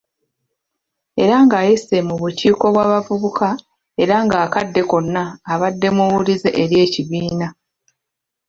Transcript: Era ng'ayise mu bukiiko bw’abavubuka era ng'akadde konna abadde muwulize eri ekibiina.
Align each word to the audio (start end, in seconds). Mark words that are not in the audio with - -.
Era 1.23 1.35
ng'ayise 1.45 1.95
mu 2.07 2.15
bukiiko 2.21 2.65
bw’abavubuka 2.73 3.47
era 4.03 4.15
ng'akadde 4.25 4.81
konna 4.89 5.23
abadde 5.53 5.87
muwulize 5.95 6.49
eri 6.61 6.75
ekibiina. 6.85 7.47